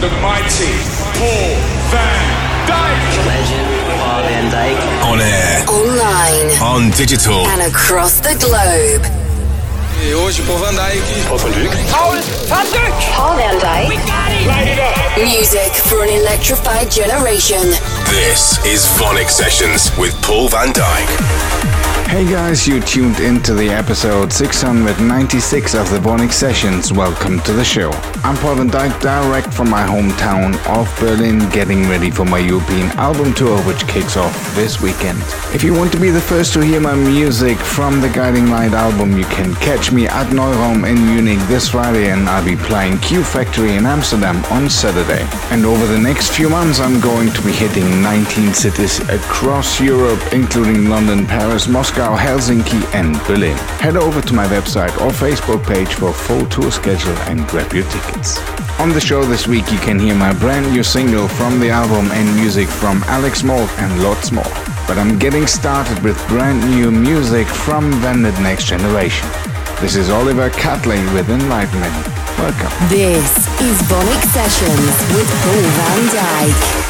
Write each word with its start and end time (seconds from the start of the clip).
the 0.00 0.08
mighty 0.22 0.72
Paul 1.18 1.54
van 1.90 2.24
Dyk. 2.68 3.26
Legend 3.26 3.68
Paul 3.98 4.22
van 4.22 4.46
Dyk. 4.50 4.78
On 5.10 5.20
air, 5.20 5.64
Online 5.68 6.50
on 6.62 6.90
digital. 6.96 7.46
and 7.48 7.62
across 7.62 8.20
the 8.20 8.34
globe. 8.38 9.04
E 10.00 10.12
hoje, 10.12 10.42
Paul 10.42 10.58
van 10.58 10.74
Dyk. 10.74 11.02
Paul 11.28 11.38
van 11.38 11.50
Dyk. 11.52 11.70
Paul 13.16 13.36
van 13.36 13.58
Dyk. 13.58 13.98
Light 14.46 14.68
it 14.68 14.78
up. 14.78 15.16
Music 15.24 15.72
for 15.88 16.02
an 16.02 16.08
electrified 16.10 16.90
generation. 16.90 17.74
This 18.08 18.56
is 18.64 18.86
VONYC 18.98 19.28
Sessions 19.28 19.90
with 19.98 20.14
Paul 20.22 20.48
van 20.48 20.72
Dyk. 20.72 21.58
Hey 22.08 22.24
guys, 22.24 22.66
you 22.66 22.80
tuned 22.80 23.20
into 23.20 23.52
the 23.52 23.68
episode 23.68 24.32
696 24.32 25.74
of 25.74 25.90
the 25.90 25.98
VONYC 25.98 26.32
Sessions. 26.32 26.90
Welcome 26.90 27.38
to 27.40 27.52
the 27.52 27.62
show. 27.62 27.90
I'm 28.24 28.34
Paul 28.36 28.54
van 28.54 28.70
Dyk, 28.70 28.98
direct 29.02 29.52
from 29.52 29.68
my 29.68 29.82
hometown 29.86 30.56
of 30.74 30.88
Berlin, 30.98 31.50
getting 31.50 31.86
ready 31.86 32.10
for 32.10 32.24
my 32.24 32.38
European 32.38 32.86
album 32.92 33.34
tour, 33.34 33.60
which 33.64 33.86
kicks 33.86 34.16
off 34.16 34.54
this 34.54 34.80
weekend. 34.80 35.18
If 35.52 35.62
you 35.62 35.74
want 35.74 35.92
to 35.92 36.00
be 36.00 36.08
the 36.08 36.20
first 36.20 36.54
to 36.54 36.60
hear 36.60 36.80
my 36.80 36.94
music 36.94 37.58
from 37.58 38.00
the 38.00 38.08
Guiding 38.08 38.48
Light 38.48 38.72
album, 38.72 39.18
you 39.18 39.24
can 39.24 39.54
catch 39.56 39.92
me 39.92 40.06
at 40.08 40.28
Neuraum 40.28 40.88
in 40.88 41.04
Munich 41.04 41.46
this 41.46 41.68
Friday, 41.68 42.10
and 42.10 42.26
I'll 42.26 42.42
be 42.42 42.56
playing 42.56 43.00
Q 43.00 43.22
Factory 43.22 43.74
in 43.76 43.84
Amsterdam 43.84 44.42
on 44.46 44.70
Saturday. 44.70 45.28
And 45.52 45.66
over 45.66 45.86
the 45.86 45.98
next 45.98 46.32
few 46.32 46.48
months, 46.48 46.80
I'm 46.80 47.00
going 47.02 47.30
to 47.32 47.42
be 47.42 47.52
hitting 47.52 47.97
19 48.02 48.54
cities 48.54 49.00
across 49.08 49.80
Europe, 49.80 50.20
including 50.32 50.88
London, 50.88 51.26
Paris, 51.26 51.68
Moscow, 51.68 52.16
Helsinki, 52.16 52.82
and 52.94 53.16
Berlin. 53.26 53.56
Head 53.80 53.96
over 53.96 54.20
to 54.20 54.34
my 54.34 54.46
website 54.46 54.94
or 55.00 55.10
Facebook 55.10 55.64
page 55.66 55.94
for 55.94 56.12
full 56.12 56.46
tour 56.46 56.70
schedule 56.70 57.16
and 57.28 57.46
grab 57.48 57.72
your 57.72 57.84
tickets. 57.90 58.38
On 58.80 58.90
the 58.90 59.00
show 59.00 59.24
this 59.24 59.46
week, 59.46 59.70
you 59.72 59.78
can 59.78 59.98
hear 59.98 60.14
my 60.14 60.32
brand 60.32 60.70
new 60.72 60.82
single 60.82 61.28
from 61.28 61.58
the 61.58 61.70
album 61.70 62.10
and 62.12 62.36
music 62.36 62.68
from 62.68 63.02
Alex 63.06 63.42
Mold 63.42 63.70
and 63.78 64.02
lots 64.02 64.30
more. 64.30 64.52
But 64.86 64.98
I'm 64.98 65.18
getting 65.18 65.46
started 65.46 66.02
with 66.02 66.16
brand 66.28 66.60
new 66.70 66.90
music 66.90 67.46
from 67.46 67.92
Vandit 68.00 68.38
Next 68.40 68.66
Generation. 68.66 69.28
This 69.80 69.96
is 69.96 70.10
Oliver 70.10 70.50
Catley 70.50 71.02
with 71.12 71.28
Enlightenment. 71.28 71.94
Welcome. 72.38 72.70
This 72.88 73.36
is 73.60 73.82
VONYC 73.82 74.22
Sessions 74.32 75.16
with 75.16 75.28
Paul 75.42 75.62
van 75.76 76.04
Dyk. 76.14 76.87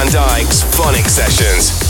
Van 0.00 0.08
Dyk's 0.08 0.62
VONYC 0.62 1.10
Sessions. 1.10 1.89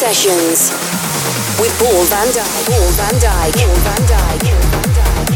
Sessions 0.00 0.70
with 1.60 1.78
Paul 1.78 2.04
van 2.04 2.26
Dyk. 2.32 2.64
Paul 2.64 2.88
van 2.96 3.18
Dyk. 3.18 3.52
Paul 3.52 3.76
van 3.84 4.06
Dyk. 4.06 5.29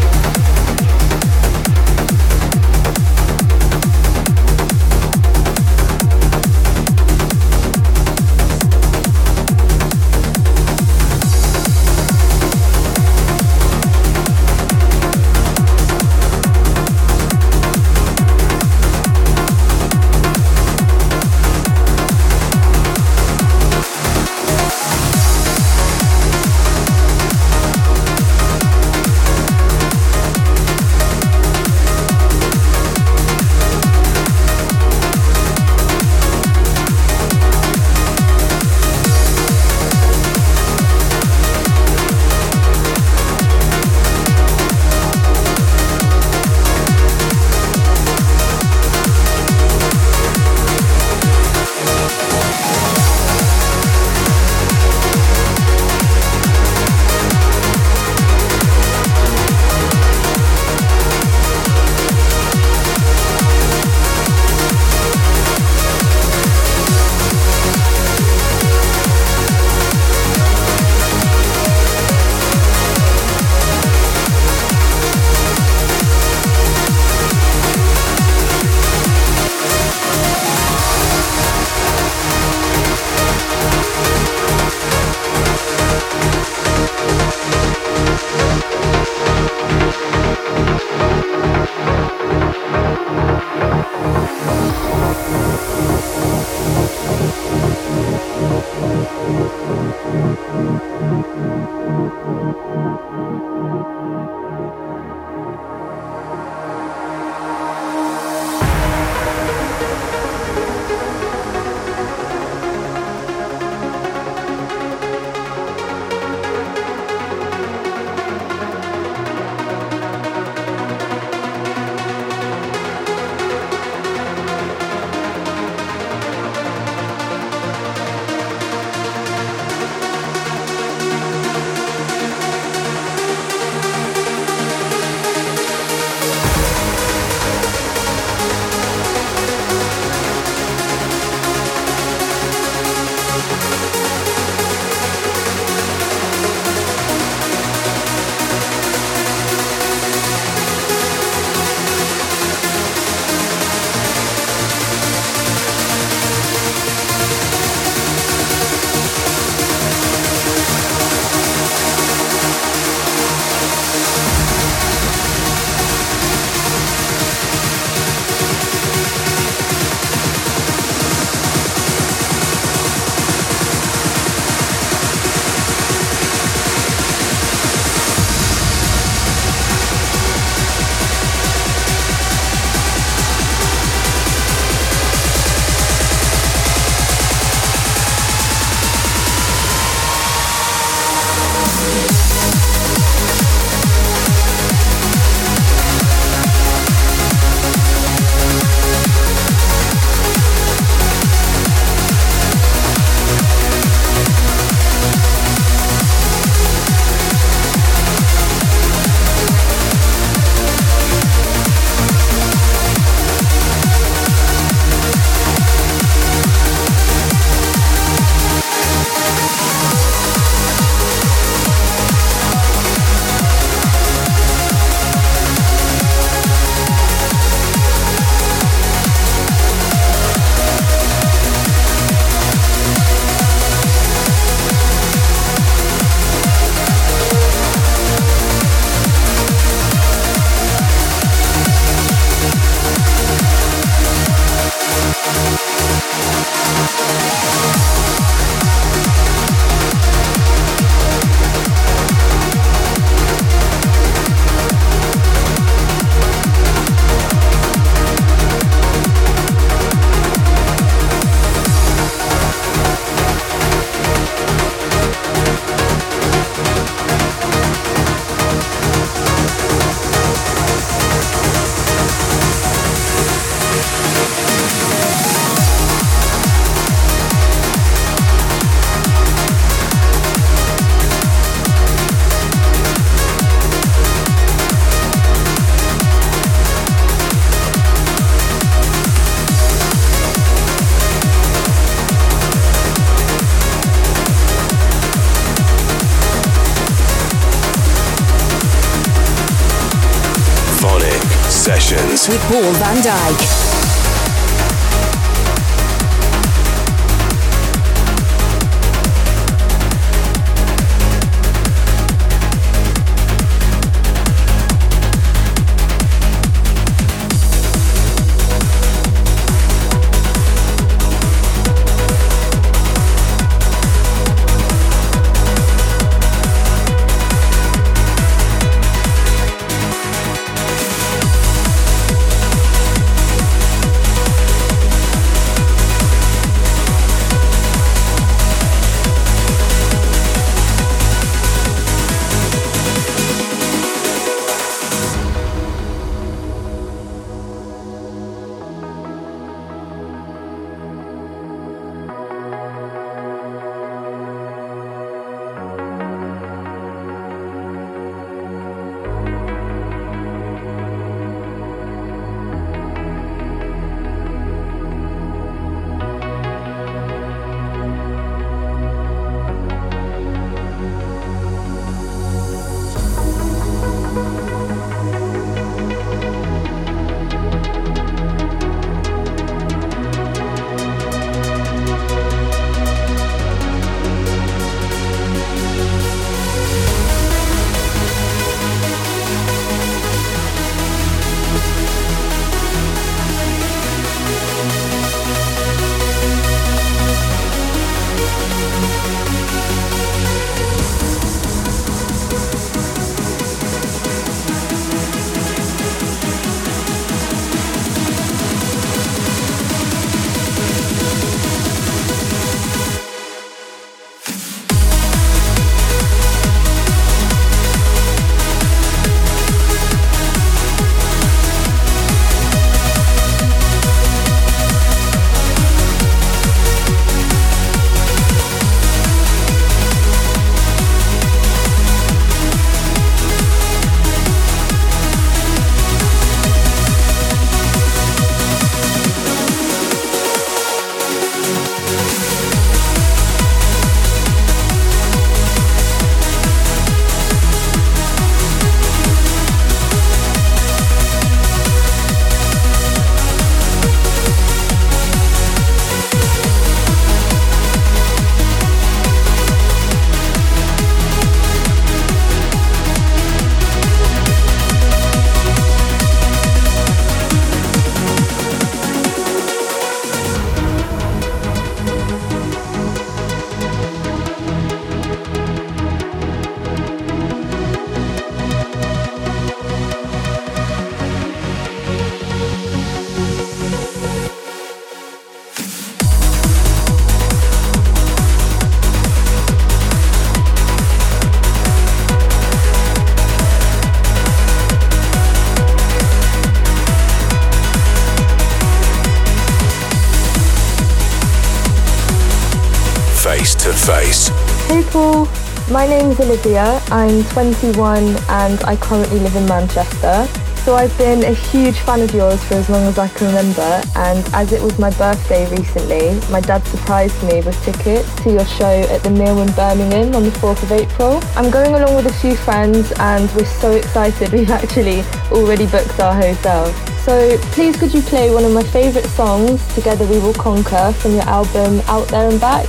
My 506.14 506.24
name 506.24 506.33
is 506.33 506.44
Olivia. 506.44 506.81
I'm 506.90 507.24
21 507.24 508.03
and 508.29 508.62
I 508.64 508.77
currently 508.77 509.20
live 509.20 509.35
in 509.37 509.46
Manchester. 509.46 510.27
So 510.62 510.77
I've 510.77 510.96
been 510.96 511.24
a 511.24 511.33
huge 511.33 511.79
fan 511.81 512.00
of 512.00 512.14
yours 512.14 512.42
for 512.44 512.55
as 512.55 512.70
long 512.70 512.85
as 512.85 512.98
I 512.98 513.09
can 513.09 513.27
remember 513.29 513.83
and 513.96 514.24
as 514.35 514.53
it 514.53 514.62
was 514.62 514.79
my 514.79 514.90
birthday 514.90 515.48
recently, 515.50 516.18
my 516.31 516.40
dad 516.40 516.64
surprised 516.66 517.20
me 517.24 517.40
with 517.42 517.61
tickets 517.64 518.14
to 518.22 518.33
your 518.33 518.44
show 518.46 518.83
at 518.90 519.03
the 519.03 519.11
Mill 519.11 519.42
in 519.42 519.53
Birmingham 519.53 520.14
on 520.14 520.24
the 520.24 520.31
4th 520.31 520.62
of 520.62 520.72
April. 520.72 521.20
I'm 521.37 521.50
going 521.50 521.74
along 521.74 521.96
with 521.96 522.07
a 522.07 522.14
few 522.14 522.35
friends 522.37 522.92
and 522.98 523.31
we're 523.33 523.44
so 523.44 523.72
excited 523.72 524.33
we've 524.33 524.50
actually 524.50 525.03
already 525.33 525.66
booked 525.66 525.98
our 526.00 526.14
hotel. 526.14 526.72
So 527.05 527.37
please 527.53 527.77
could 527.77 527.92
you 527.92 528.03
play 528.03 528.33
one 528.33 528.44
of 528.44 528.53
my 528.53 528.62
favourite 528.62 529.07
songs, 529.09 529.62
Together 529.74 530.07
We 530.07 530.18
Will 530.18 530.35
Conquer, 530.35 530.92
from 530.92 531.12
your 531.12 531.24
album 531.29 531.81
Out 531.87 532.09
There 532.09 532.31
and 532.31 532.40
Back? 532.40 532.66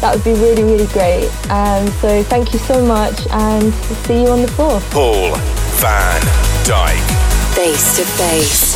That 0.00 0.14
would 0.14 0.24
be 0.24 0.34
really, 0.34 0.64
really 0.64 0.86
great. 0.88 1.30
And 1.50 1.88
so 1.94 2.22
thank 2.22 2.52
you 2.52 2.58
so 2.58 2.84
much 2.84 3.26
and 3.30 3.72
see 4.06 4.22
you 4.22 4.28
on 4.28 4.42
the 4.42 4.48
4th. 4.48 4.90
Paul 4.90 5.36
van 5.80 6.20
Dyk 6.64 7.28
face 7.58 7.96
to 7.96 8.04
face. 8.04 8.67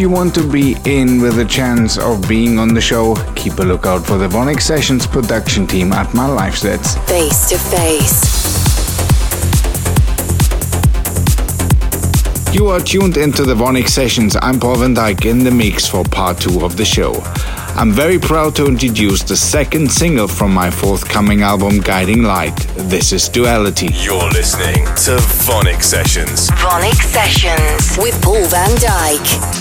You 0.00 0.08
want 0.08 0.34
to 0.36 0.50
be 0.50 0.78
in 0.86 1.20
with 1.20 1.38
a 1.40 1.44
chance 1.44 1.98
of 1.98 2.26
being 2.26 2.58
on 2.58 2.72
the 2.72 2.80
show, 2.80 3.16
keep 3.36 3.58
a 3.58 3.62
lookout 3.62 3.98
for 4.06 4.16
the 4.16 4.28
VONYC 4.28 4.62
Sessions 4.62 5.06
production 5.06 5.66
team 5.66 5.92
at 5.92 6.14
my 6.14 6.26
live 6.26 6.56
sets. 6.56 6.96
Face 7.06 7.50
to 7.50 7.58
face. 7.58 8.24
You 12.54 12.68
are 12.68 12.80
tuned 12.80 13.18
into 13.18 13.44
the 13.44 13.54
VONYC 13.54 13.90
Sessions. 13.90 14.36
I'm 14.40 14.58
Paul 14.58 14.76
van 14.76 14.94
Dyk 14.94 15.26
in 15.26 15.44
the 15.44 15.50
mix 15.50 15.86
for 15.86 16.02
part 16.02 16.40
two 16.40 16.64
of 16.64 16.78
the 16.78 16.84
show. 16.86 17.20
I'm 17.76 17.92
very 17.92 18.18
proud 18.18 18.56
to 18.56 18.66
introduce 18.66 19.22
the 19.22 19.36
second 19.36 19.92
single 19.92 20.28
from 20.28 20.54
my 20.54 20.70
forthcoming 20.70 21.42
album, 21.42 21.78
Guiding 21.78 22.22
Light. 22.22 22.56
This 22.88 23.12
is 23.12 23.28
Duality. 23.28 23.90
You're 23.92 24.30
listening 24.30 24.86
to 25.04 25.20
VONYC 25.44 25.82
Sessions. 25.82 26.48
VONYC 26.52 27.02
Sessions 27.12 27.98
with 27.98 28.18
Paul 28.22 28.46
van 28.46 28.70
Dyk. 28.78 29.59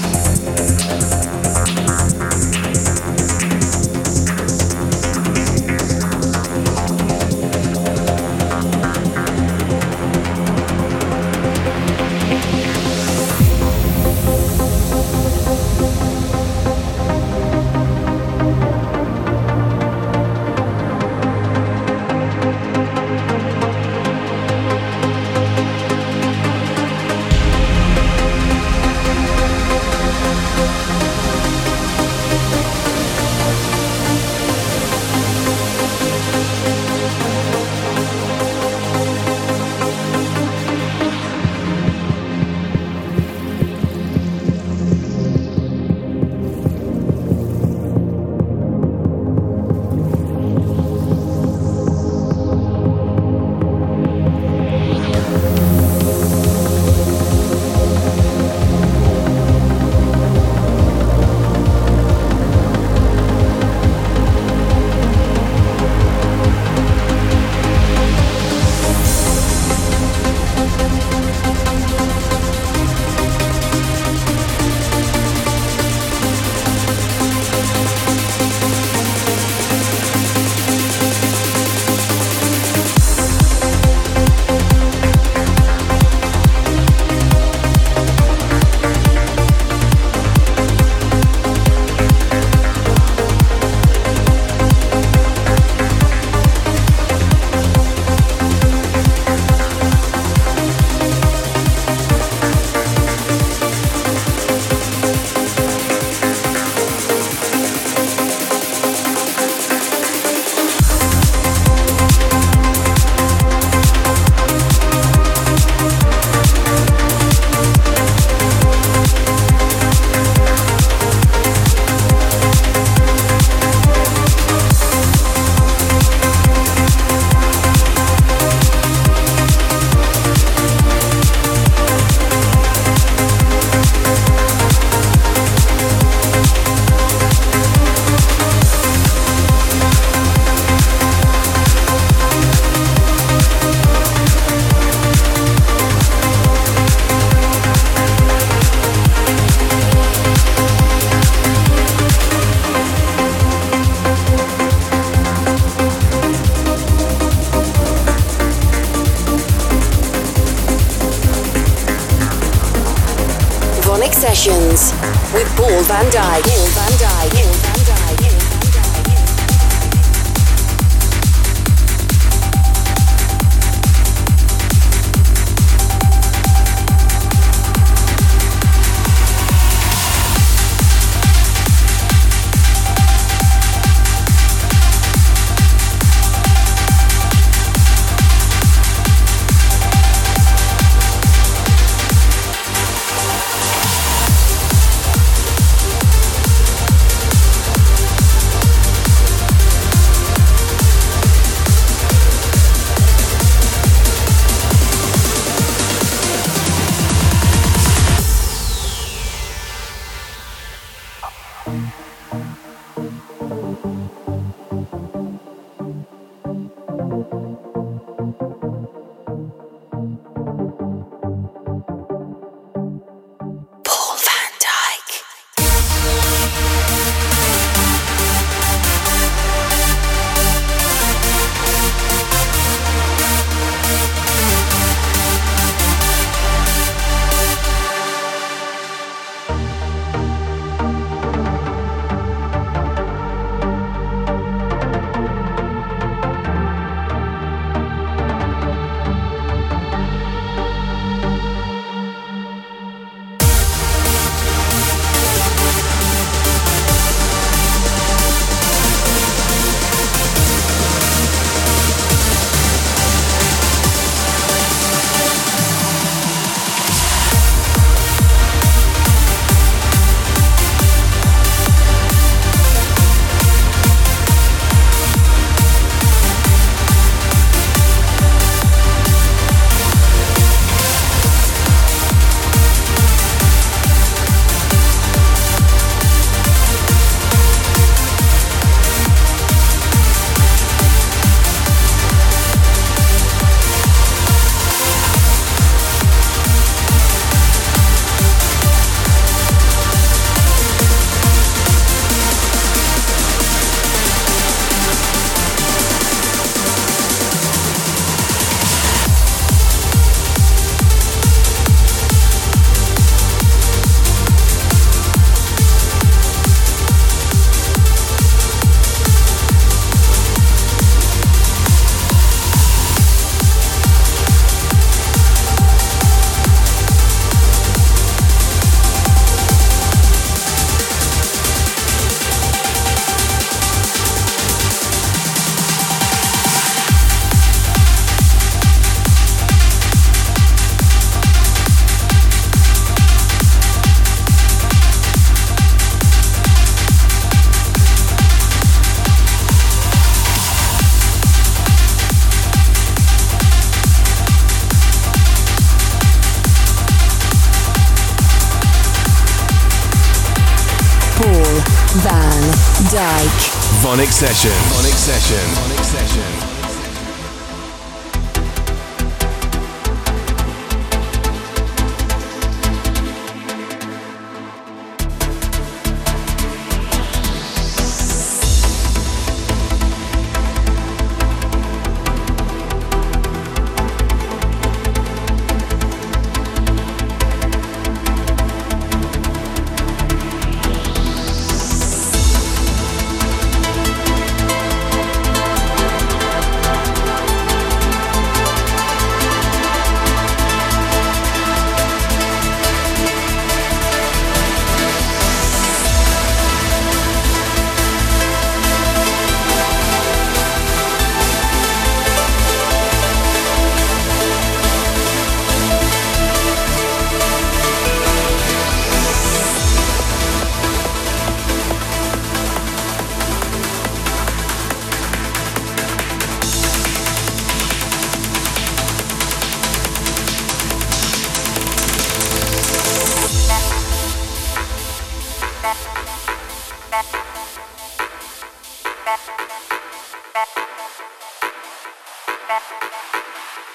VONYC 363.90 364.14
Session. 364.14 365.69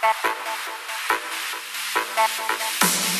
Thank 0.05 0.35
you. 3.09 3.14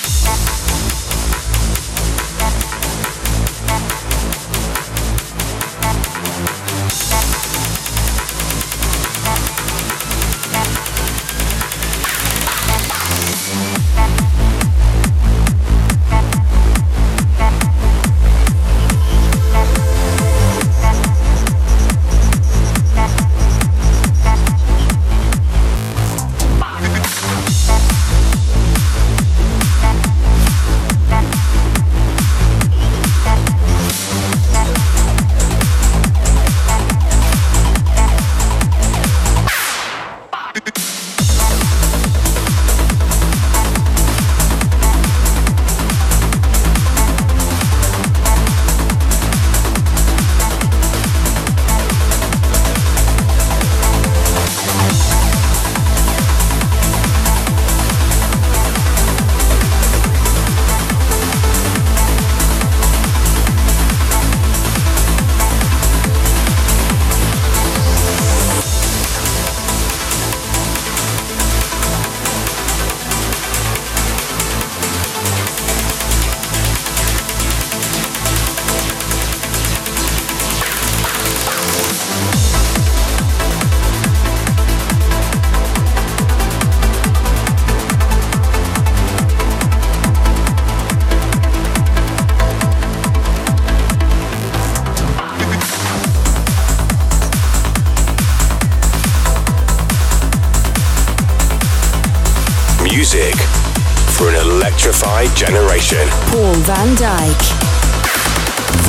Generation. 105.35 106.09
Paul 106.31 106.55
van 106.65 106.95
Dyk. 106.95 107.43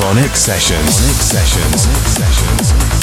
VONYC 0.00 0.34
Sessions. 0.34 0.96
VONYC 0.96 1.20
Sessions. 1.20 1.86
VONYC 1.86 2.08
Sessions. 2.08 2.95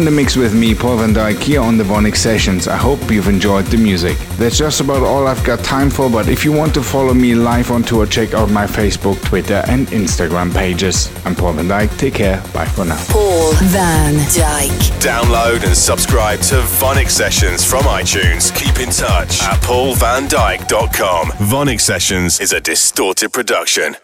You 0.00 0.06
are 0.06 0.08
in 0.08 0.14
the 0.14 0.22
mix 0.22 0.34
with 0.34 0.54
me, 0.54 0.74
Paul 0.74 0.96
van 0.96 1.12
Dyk, 1.12 1.42
here 1.42 1.60
on 1.60 1.76
the 1.76 1.84
VONYC 1.84 2.16
Sessions. 2.16 2.68
I 2.68 2.76
hope 2.76 3.10
you've 3.10 3.28
enjoyed 3.28 3.66
the 3.66 3.76
music. 3.76 4.16
That's 4.38 4.56
just 4.56 4.80
about 4.80 5.02
all 5.02 5.26
I've 5.26 5.44
got 5.44 5.62
time 5.62 5.90
for, 5.90 6.08
but 6.08 6.26
if 6.26 6.42
you 6.42 6.52
want 6.52 6.72
to 6.74 6.82
follow 6.82 7.12
me 7.12 7.34
live 7.34 7.70
on 7.70 7.82
tour, 7.82 8.06
check 8.06 8.32
out 8.32 8.48
my 8.48 8.66
Facebook, 8.66 9.22
Twitter, 9.22 9.62
and 9.68 9.88
Instagram 9.88 10.54
pages. 10.54 11.10
I'm 11.26 11.34
Paul 11.34 11.52
van 11.52 11.68
Dyk. 11.68 11.98
Take 11.98 12.14
care. 12.14 12.42
Bye 12.54 12.64
for 12.64 12.86
now. 12.86 13.04
Paul 13.10 13.52
van 13.64 14.14
Dyk. 14.14 14.70
Download 15.02 15.62
and 15.66 15.76
subscribe 15.76 16.40
to 16.48 16.62
VONYC 16.80 17.10
Sessions 17.10 17.62
from 17.62 17.82
iTunes. 17.82 18.54
Keep 18.56 18.80
in 18.80 18.88
touch 18.88 19.42
at 19.42 19.60
paulvandyk.com. 19.60 21.26
VONYC 21.32 21.80
Sessions 21.80 22.40
is 22.40 22.54
a 22.54 22.60
distorted 22.60 23.34
production. 23.34 23.96